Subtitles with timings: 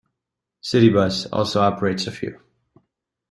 [0.63, 2.39] Citybus also operates a few.